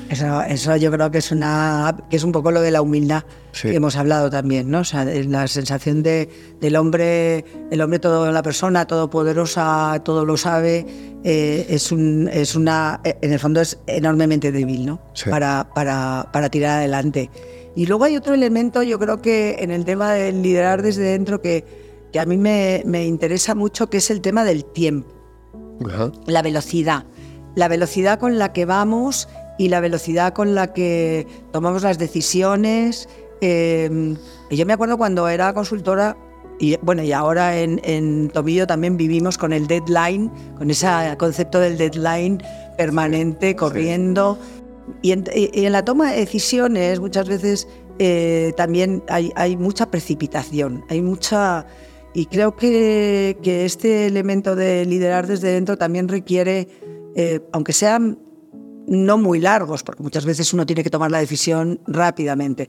[0.08, 3.24] Eso, eso yo creo que es una que es un poco lo de la humildad
[3.52, 3.68] sí.
[3.68, 4.80] que hemos hablado también, ¿no?
[4.80, 6.30] O sea, la sensación de,
[6.62, 10.86] del hombre, el hombre todo, la persona todopoderosa, todo lo sabe,
[11.24, 14.98] eh, es un, es una, en el fondo es enormemente débil, ¿no?
[15.12, 15.28] Sí.
[15.28, 17.28] Para, para, para tirar adelante.
[17.76, 21.42] Y luego hay otro elemento, yo creo que en el tema del liderar desde dentro
[21.42, 21.66] que,
[22.10, 25.21] que a mí me, me interesa mucho, que es el tema del tiempo.
[25.86, 26.12] Ajá.
[26.26, 27.04] La velocidad.
[27.54, 33.08] La velocidad con la que vamos y la velocidad con la que tomamos las decisiones.
[33.40, 34.16] Eh,
[34.50, 36.16] yo me acuerdo cuando era consultora,
[36.58, 40.86] y bueno, y ahora en, en, Tomillo también vivimos con el deadline, con ese
[41.18, 42.42] concepto del deadline
[42.76, 44.38] permanente, corriendo.
[44.40, 44.98] Sí.
[45.02, 49.90] Y, en, y, en, la toma de decisiones muchas veces eh, también hay, hay mucha
[49.90, 51.66] precipitación, hay mucha...
[52.14, 56.68] Y creo que, que, este elemento de liderar desde dentro también requiere,
[57.14, 58.18] eh, aunque sean
[58.86, 62.68] no muy largos, porque muchas veces uno tiene que tomar la decisión rápidamente,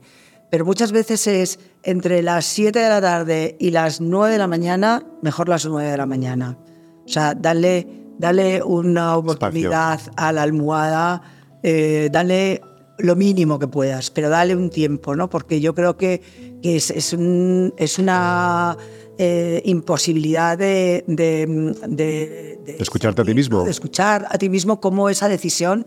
[0.50, 4.46] pero muchas veces es entre las 7 de la tarde y las 9 de la
[4.46, 6.58] mañana, mejor las 9 de la mañana.
[7.04, 7.86] O sea, darle,
[8.18, 10.12] darle una oportunidad Espacio.
[10.16, 11.22] a la almohada,
[11.62, 12.62] eh, darle
[12.98, 15.28] lo mínimo que puedas, pero dale un tiempo, ¿no?
[15.28, 16.22] Porque yo creo que,
[16.62, 18.76] que es, es, un, es una
[19.18, 21.46] eh, imposibilidad de, de,
[21.88, 23.64] de, de, escucharte a ti mismo.
[23.64, 25.86] De escuchar a ti mismo cómo esa decisión,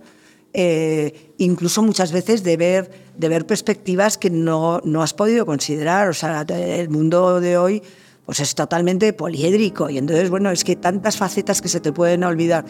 [0.53, 6.07] eh, incluso muchas veces de ver, de ver perspectivas que no, no has podido considerar.
[6.09, 7.83] O sea, el mundo de hoy
[8.25, 12.23] pues es totalmente poliédrico y entonces, bueno, es que tantas facetas que se te pueden
[12.23, 12.65] olvidar.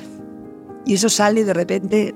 [0.86, 2.16] Y eso sale de repente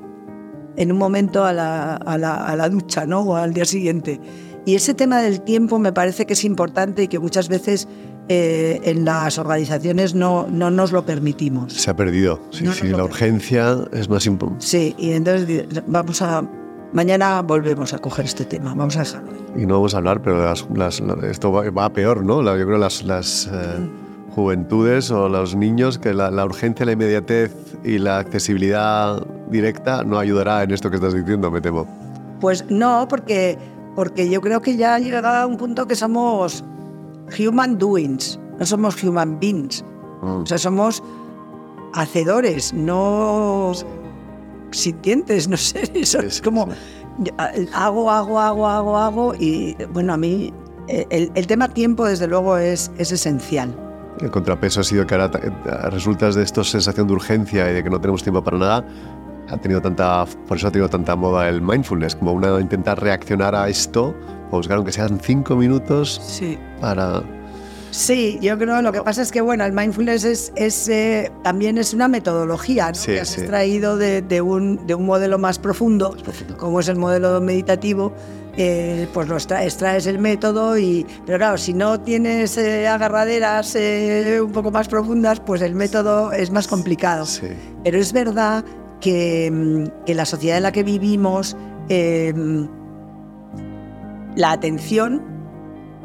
[0.77, 3.21] en un momento a la, a la, a la ducha, ¿no?
[3.21, 4.19] O al día siguiente.
[4.65, 7.87] Y ese tema del tiempo me parece que es importante y que muchas veces
[8.33, 11.73] eh, en las organizaciones no, no nos lo permitimos.
[11.73, 12.39] Se ha perdido.
[12.51, 14.65] Sí, No sí, la urgencia es más importante.
[14.65, 16.41] Sí, y entonces vamos a...
[16.93, 19.63] Mañana volvemos a coger este tema, vamos a dejarlo ahí.
[19.63, 22.41] Y no vamos a hablar, pero las, las, esto va, va, a peor, ¿no?
[22.57, 23.89] Yo creo las, las eh,
[24.29, 30.17] juventudes o los niños, que la, la, urgencia, la inmediatez y la accesibilidad directa no
[30.19, 31.85] ayudará en esto que estás diciendo, me temo.
[32.39, 33.57] Pues no, porque,
[33.93, 36.63] porque yo creo que ya llega a un punto que somos
[37.37, 39.83] human doings, no somos human beings.
[40.21, 40.41] Mm.
[40.43, 41.01] O sea, somos
[41.93, 43.71] hacedores, no
[44.71, 45.81] sintientes, no sé.
[45.93, 46.67] Eso Sí, es sí, como
[47.23, 47.31] sí.
[47.73, 49.35] hago, hago, hago, hago, hago.
[49.35, 50.53] Y bueno, a mí
[50.87, 53.75] eh, el, el tema tiempo, desde luego, es, es esencial.
[54.19, 55.49] El contrapeso ha sido que ahora eh,
[55.89, 58.85] resultas de esta sensación de urgencia y de que no tenemos tiempo para nada.
[59.49, 63.53] Ha tenido tanta, por eso ha tenido tanta moda el mindfulness, como una intentar reaccionar
[63.55, 64.15] a esto,
[64.51, 66.57] o buscar aunque sean cinco minutos Sí.
[66.79, 67.23] para...
[67.93, 71.77] Sí, yo creo lo que pasa es que bueno, el mindfulness es, es, eh, también
[71.77, 72.95] es una metodología ¿no?
[72.95, 73.41] Sí, que has sí.
[73.41, 76.55] extraído de, de un, de un modelo más profundo, profundo.
[76.55, 78.13] como es el modelo meditativo.
[78.55, 83.75] eh, pues lo extra- extraes el método y pero claro si no tienes eh, agarraderas
[84.41, 87.47] un poco más profundas pues el método es más complicado Sí.
[87.83, 88.63] pero es verdad
[89.01, 91.55] que, mm, que la sociedad en la que vivimos,
[94.35, 95.21] la atención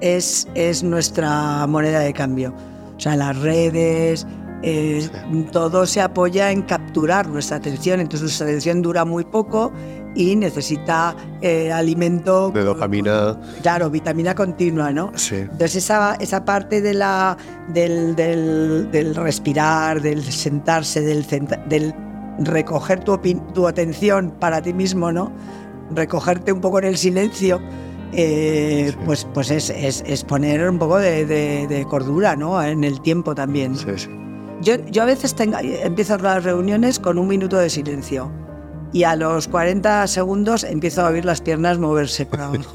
[0.01, 2.55] es, es nuestra moneda de cambio.
[2.97, 4.27] O sea, las redes,
[4.62, 5.09] eh,
[5.53, 8.01] todo se apoya en capturar nuestra atención.
[8.01, 9.73] Entonces nuestra atención dura muy poco
[10.15, 12.51] y necesita eh, alimento.
[12.51, 13.39] De dopamina.
[13.62, 15.12] Claro, vitamina continua, ¿no?
[15.15, 15.37] Sí.
[15.37, 17.37] Entonces esa, esa parte de la,
[17.69, 21.27] del, del- del respirar, del sentarse, del,
[21.69, 21.95] del
[22.39, 23.19] recoger tu,
[23.53, 25.31] tu atención para ti mismo, ¿no?
[25.95, 27.61] Recogerte un poco en el silencio,
[28.12, 28.99] eh, Sí.
[29.05, 32.62] pues, pues es, es- es poner un poco de, de- de cordura, ¿no?
[32.62, 33.77] En el tiempo también.
[33.77, 34.09] Sí, sí.
[34.62, 38.31] Yo, yo a veces tengo, empiezo las reuniones con un minuto de silencio
[38.92, 42.71] y a los 40 segundos empiezo a oír las piernas moverse para abajo.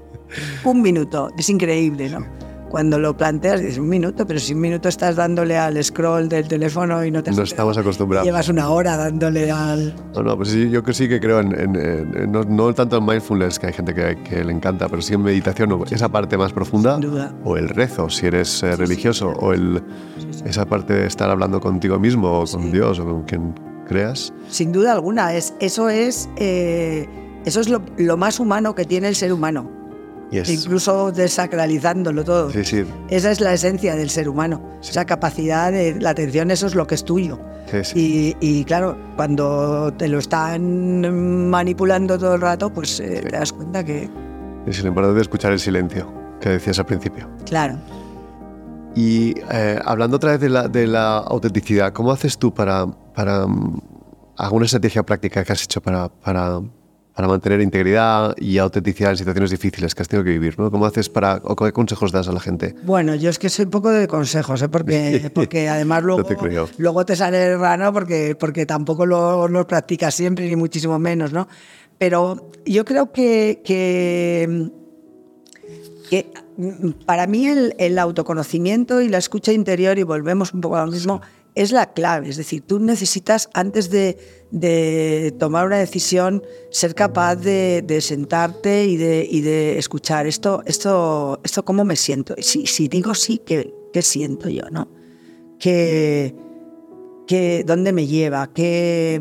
[0.64, 2.26] un minuto, es increíble, ¿no?
[2.74, 6.48] Cuando lo planteas dices un minuto, pero si un minuto estás dándole al scroll del
[6.48, 8.26] teléfono y no te has No estamos acostumbrados.
[8.26, 9.94] Llevas una hora dándole al...
[10.12, 12.96] No, no, pues sí, yo que sí que creo en, en- en- no, no tanto
[12.96, 16.08] en mindfulness, que hay gente que, que le encanta, pero sí en meditación, o esa
[16.08, 16.98] parte más profunda,
[17.44, 19.80] o el rezo, si eres eh, religioso, o el,
[20.44, 22.72] esa parte de estar hablando contigo mismo, o con.
[22.72, 23.54] Dios, o con quien
[23.86, 24.32] creas.
[24.48, 27.08] Sin duda alguna, es, eso es, eh,
[27.44, 29.70] eso es lo, lo más humano que tiene el ser humano,
[30.30, 32.50] Y es, incluso desacralizándolo todo.
[32.50, 34.90] sí, sí, Esa es la esencia del ser humano, Sí.
[34.90, 37.38] esa capacidad de la atención, eso es lo que es tuyo.
[37.94, 43.52] Y, y claro, cuando te lo están manipulando todo el rato, pues eh, te das
[43.52, 44.08] cuenta que,
[44.66, 47.28] es lo importante de escuchar el silencio, que decías al principio.
[47.46, 47.76] claro,
[48.94, 53.46] Y eh, hablando otra vez de la, de la autenticidad, ¿cómo haces tú para, para
[53.46, 53.80] mm,
[54.36, 56.60] alguna estrategia práctica que has hecho para, para,
[57.14, 60.58] para mantener integridad y autenticidad en situaciones difíciles que has tenido que vivir?
[60.58, 60.70] ¿no?
[60.70, 62.74] ¿Cómo haces para, o qué consejos das a la gente?
[62.82, 64.68] Bueno, yo es que soy poco de consejos, ¿eh?
[64.68, 66.68] porque, porque además luego, te creo.
[66.76, 71.46] luego te sale raro porque, porque tampoco lo, lo practicas siempre, ni muchísimo menos, ¿no?
[71.98, 74.70] Pero yo creo que, que,
[76.10, 80.76] que, mm, para mí el, el autoconocimiento y la escucha interior, y volvemos un poco
[80.76, 81.20] a lo mismo,
[81.54, 82.28] es la clave.
[82.28, 84.18] Es decir, tú necesitas, antes de,
[84.50, 90.62] de tomar una decisión, ser capaz de, de sentarte y de, y de escuchar esto,
[90.66, 92.34] esto, esto cómo me siento.
[92.38, 94.68] Si, si digo sí, ¿qué, qué siento yo?
[94.70, 94.88] ¿no?
[95.58, 96.34] ¿Qué,
[97.26, 98.52] qué, ¿Dónde me lleva?
[98.52, 99.20] ¿Qué,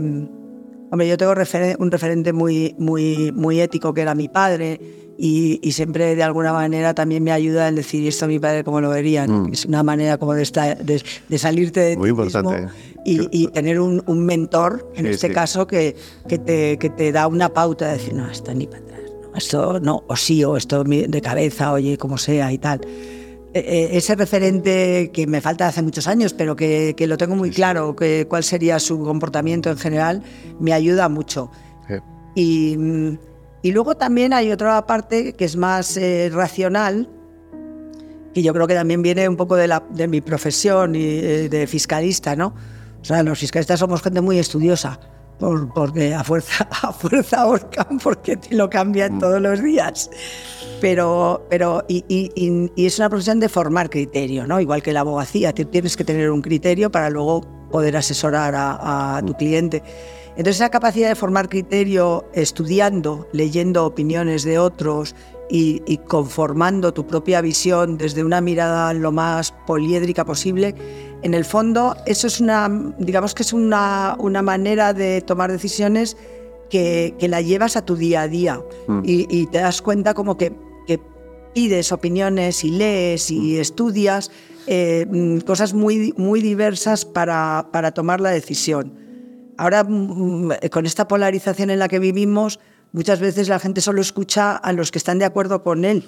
[0.93, 4.79] Hombre, yo tengo referen- un referente muy, muy, muy ético que era mi padre
[5.17, 8.63] y, y siempre de alguna manera también me ayuda en decir esto a mi padre
[8.63, 9.25] cómo lo vería.
[9.25, 9.45] ¿no?
[9.47, 9.53] Mm.
[9.53, 12.71] Es una manera como de, esta- de, de salirte de Muy ti mismo importante.
[13.05, 15.33] y, y tener un, un mentor, en Sí, este sí.
[15.33, 15.95] caso, que,
[16.27, 19.01] que, te, que te da una pauta de decir, no, esto ni para atrás,
[19.31, 22.81] no, esto no, o sí, o esto de cabeza, oye, como sea y tal.
[23.55, 27.35] Eh, eh, ese referente que me falta hace muchos años, pero que, que lo tengo
[27.35, 30.23] muy claro, que cuál sería su comportamiento en general,
[30.59, 31.51] me ayuda mucho.
[31.87, 31.99] Eh,
[32.35, 32.75] Y,
[33.61, 37.07] y luego también hay otra parte que es más eh, racional,
[38.33, 41.47] que yo creo que también viene un poco de, la, de mi profesión y eh,
[41.47, 42.55] de fiscalista, ¿no?
[43.01, 44.99] O sea, los fiscalistas somos gente muy estudiosa,
[45.39, 50.09] por- porque a fuerza, a fuerza ahorcan porque te lo cambian todos los días.
[50.81, 52.31] Pero, pero y, y-
[52.75, 54.59] y- es una profesión de formar criterio, ¿no?
[54.59, 57.41] Igual que la abogacía, tienes que tener un criterio para luego
[57.71, 59.81] poder asesorar a, a tu cliente.
[60.35, 65.15] Entonces esa capacidad de formar criterio estudiando, leyendo opiniones de otros
[65.49, 70.75] y, y conformando tu propia visión desde una mirada lo más poliédrica posible,
[71.21, 76.17] en el fondo eso es una, digamos que es una, una manera de tomar decisiones
[76.69, 79.01] que, que la llevas a tu día a día Mm.
[79.05, 80.53] y, y te das cuenta como que,
[80.87, 80.99] que
[81.53, 84.31] pides opiniones y lees y estudias
[84.67, 88.93] eh, mm, cosas muy, muy diversas para, para tomar la decisión.
[89.57, 92.59] Ahora, mm, con esta polarización en la que vivimos,
[92.93, 96.05] muchas veces la gente solo escucha a los que están de acuerdo con él,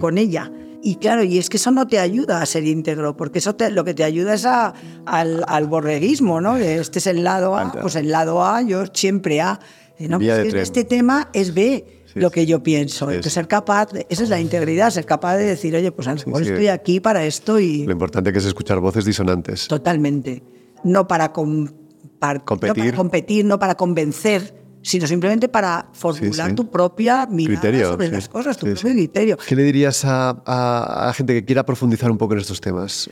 [0.00, 0.52] con ella.
[0.82, 3.84] Y claro, y es que eso no te ayuda a ser íntegro, porque eso lo
[3.84, 4.72] que te ayuda es a,
[5.04, 6.56] al, al, borreguismo, ¿no?
[6.56, 9.58] Este es el lado A, pues el lado A, yo siempre A.
[9.98, 10.18] ¿no?
[10.18, 13.10] Pues este tema es B lo que yo pienso.
[13.22, 16.42] ser capaz, esa es la integridad, ser capaz de decir, oye, pues a lo mejor
[16.42, 17.84] estoy aquí para esto y...
[17.84, 19.68] Lo importante que es escuchar voces disonantes.
[19.68, 20.42] Totalmente.
[20.84, 21.74] No para, competir.
[22.20, 24.54] no para competir, no para convencer,
[24.86, 29.36] sino simplemente para formular tu propia mirada sobre las cosas, tu propio criterio.
[29.36, 33.10] ¿Qué le dirías a, a, gente que quiera profundizar un poco en estos temas?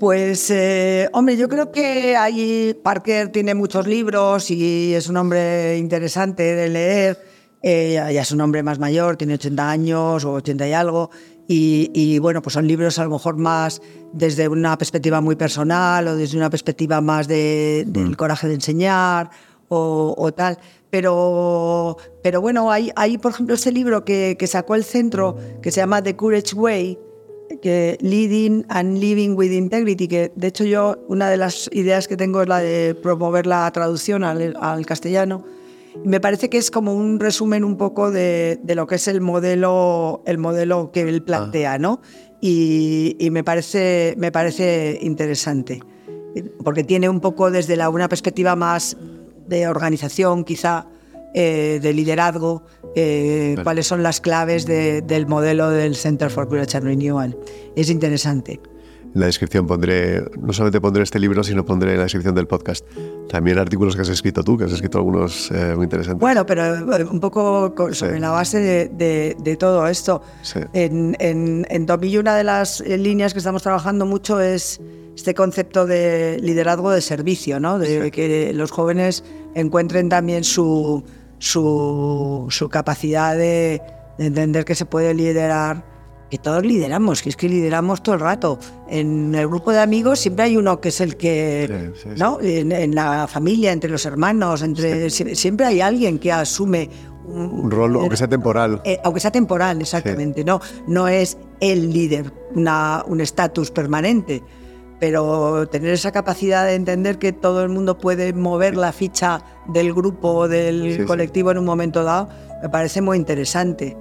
[0.00, 5.76] Pues, eh, hombre, yo creo que ahí Parker tiene muchos libros y es un hombre
[5.76, 7.18] interesante de leer.
[7.62, 11.10] Eh, ya es un hombre más mayor, tiene 80 años o 80 y algo,
[11.46, 13.82] y, bueno, pues son libros a lo mejor más
[14.14, 18.14] desde una perspectiva muy personal o desde una perspectiva más de, del mm.
[18.14, 19.30] coraje de enseñar
[19.68, 20.58] o, tal.
[20.96, 25.70] Pero, pero bueno, hay, hay, por ejemplo, ese libro que, que sacó el centro que
[25.70, 26.98] se llama The Courage Way,
[27.60, 32.16] que Leading and Living with Integrity, que de hecho yo una de las ideas que
[32.16, 35.44] tengo es la de promover la traducción al, al castellano
[36.04, 40.22] me parece que es como un resumen un poco de, lo que es el modelo,
[40.26, 41.78] el modelo que él plantea, ah.
[41.78, 42.00] ¿no?
[42.40, 45.80] Y, me, parece, me parece interesante,
[46.62, 48.96] porque tiene un poco desde la, una perspectiva más
[49.46, 50.86] de organización, quizá,
[51.34, 57.36] eh, de liderazgo, eh, cuáles son las claves del modelo del Center for and Renewal.
[57.76, 58.60] Es interesante.
[59.14, 62.46] En la descripción pondré, no solamente pondré este libro, sino pondré en la descripción del
[62.46, 62.84] podcast
[63.28, 66.20] también artículos que has escrito tú, que has escrito algunos eh, muy interesantes.
[66.20, 70.22] Bueno, pero eh, un poco sobre la base de, todo esto.
[70.72, 74.80] En, en, en Tomillo una de las eh, líneas que estamos trabajando mucho es
[75.16, 77.78] este concepto de liderazgo de servicio, ¿no?
[77.78, 81.02] de que los jóvenes encuentren también su,
[81.38, 83.80] su, su capacidad de,
[84.18, 85.95] de entender que se puede liderar
[86.30, 88.58] que todos lideramos, que es que lideramos todo el rato.
[88.88, 92.38] En el grupo de amigos siempre hay uno que es el que, ¿no?
[92.40, 96.90] En, la familia, entre los hermanos, entre siempre hay alguien que asume
[97.26, 98.80] un, rol, aunque sea temporal.
[98.84, 100.44] Eh, aunque sea temporal, exactamente.
[100.44, 104.42] No, no es el líder, una, un estatus permanente.
[104.98, 109.92] Pero tener esa capacidad de entender que todo el mundo puede mover la ficha del
[109.92, 112.28] grupo o del colectivo en un momento dado,
[112.62, 113.94] me parece muy interesante.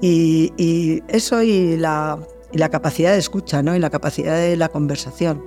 [0.00, 2.18] Y, eso y la,
[2.52, 3.74] la, capacidad de escucha, ¿no?
[3.74, 5.42] Y la capacidad de la conversación.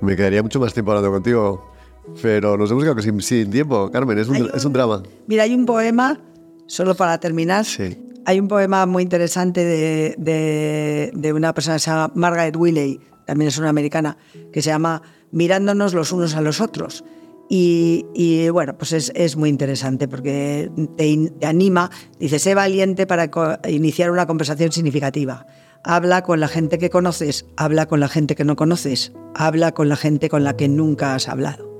[0.00, 1.72] Me quedaría mucho más tiempo hablando contigo,
[2.20, 5.02] pero nos hemos quedado sin, sin tiempo, Carmen, es un, es un, drama.
[5.26, 6.20] Mira, hay un poema,
[6.66, 7.96] solo para terminar, sí.
[8.26, 13.00] hay un poema muy interesante de, de, de una persona que se llama Margaret Willey,
[13.24, 14.18] también es una americana,
[14.52, 17.04] que se llama Mirándonos los unos a los otros.
[17.48, 23.30] Y, bueno, pues es, muy interesante porque te, anima, dice, sé valiente para
[23.68, 25.46] iniciar una conversación significativa.
[25.84, 29.88] Habla con la gente que conoces, habla con la gente que no conoces, habla con
[29.88, 31.70] la gente con la que nunca has hablado.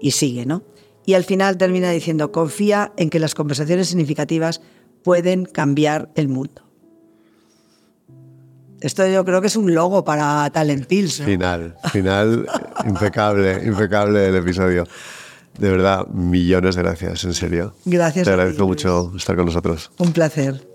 [0.00, 0.62] Y sigue, ¿no?
[1.04, 4.60] Y al final termina diciendo, confía en que las conversaciones significativas
[5.02, 6.71] pueden cambiar el mundo.
[8.82, 11.22] Esto yo creo que es un logo para Talent Pills.
[11.22, 12.48] Final, final
[12.84, 14.88] impecable, impecable el episodio.
[15.56, 17.74] De verdad, millones de gracias, en serio.
[17.84, 18.24] Gracias.
[18.24, 19.92] Te agradezco mucho estar con nosotros.
[19.98, 20.66] Un placer.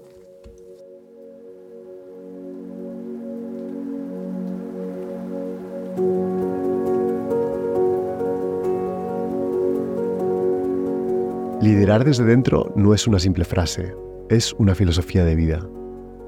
[11.61, 13.93] Liderar desde dentro no es una simple frase,
[14.29, 15.67] es una filosofía de vida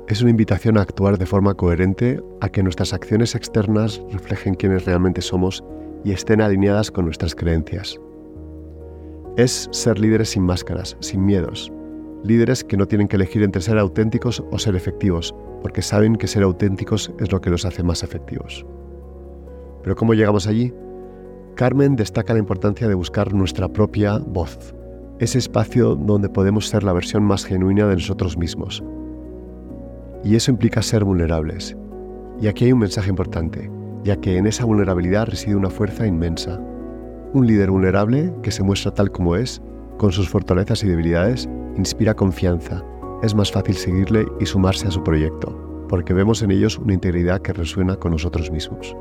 [0.09, 4.85] es una invitación a actuar de forma coherente, a que nuestras acciones externas reflejen quiénes
[4.85, 5.63] realmente somos
[6.03, 7.99] y estén alineadas con nuestras creencias.
[9.37, 11.71] Es ser líderes sin máscaras, sin miedos,
[12.23, 16.27] líderes que no tienen que elegir entre ser auténticos o ser efectivos, porque saben que
[16.27, 18.65] ser auténticos es lo que los hace más efectivos.
[19.83, 20.73] Pero ¿cómo llegamos allí?
[21.53, 24.73] Carmen destaca la importancia de buscar nuestra propia voz,
[25.19, 28.83] ese espacio donde podemos ser la versión más genuina de nosotros mismos,
[30.23, 31.75] y eso implica ser vulnerables.
[32.41, 33.69] Y aquí hay un mensaje importante,
[34.03, 36.59] ya que en esa vulnerabilidad reside una fuerza inmensa.
[37.33, 39.61] Un líder vulnerable que se muestra tal como es,
[39.97, 42.83] con sus fortalezas y debilidades, inspira confianza.
[43.21, 47.41] Es más fácil seguirle y sumarse a su proyecto, porque vemos en ellos una integridad
[47.41, 48.95] que resuena con nosotros mismos.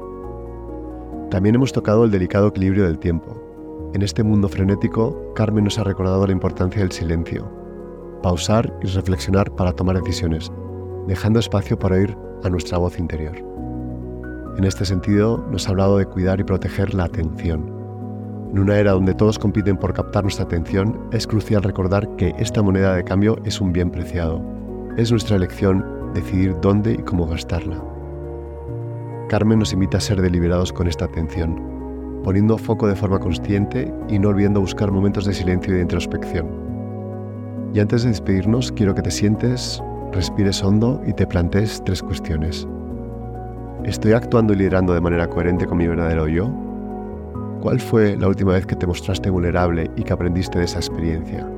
[1.31, 3.91] También hemos tocado el delicado equilibrio del tiempo.
[3.95, 7.51] En este mundo frenético, Carmen nos ha recordado la importancia del silencio.
[8.23, 10.51] Pausar y reflexionar para tomar decisiones,
[11.09, 13.35] dejando espacio para oír a nuestra voz interior.
[14.59, 17.73] En este sentido, nos ha hablado de cuidar y proteger la atención.
[18.53, 22.63] En una era donde todos compiten por captar nuestra atención, es crucial recordar que esta
[22.63, 24.43] moneda de cambio es un bien preciado.
[24.97, 27.83] Es nuestra elección decidir dónde y cómo gastarla.
[29.29, 34.19] Carmen nos invita a ser deliberados con esta atención, poniendo foco de forma consciente y
[34.19, 36.49] no olvidando buscar momentos de silencio y de introspección.
[37.75, 39.83] Y antes de despedirnos, quiero que te sientes,
[40.13, 42.67] respires hondo y te plantees tres cuestiones.
[43.85, 46.51] ¿Estoy actuando y liderando de manera coherente con mi verdadero yo?
[47.61, 51.49] ¿Cuál fue la última vez que te mostraste vulnerable y que aprendiste de esa experiencia?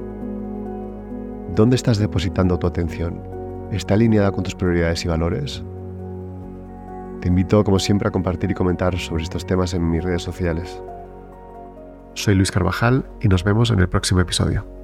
[1.55, 3.21] ¿Dónde estás depositando tu atención?
[3.71, 5.63] ¿Está alineada con tus prioridades y valores?
[7.21, 10.83] Te invito, como siempre, a compartir y comentar sobre estos temas en mis redes sociales.
[12.15, 14.80] Soy Luis Carvajal y nos vemos en el próximo episodio.